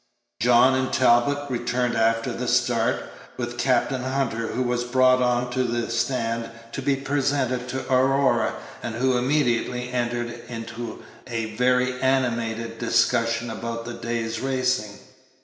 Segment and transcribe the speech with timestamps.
[0.39, 3.03] John and Talbot returned after the start,
[3.37, 8.55] with Captain Hunter, who was brought on to the stand to be presented to Aurora,
[8.81, 14.97] and who immediately entered into a very animated discussion upon the day's racing.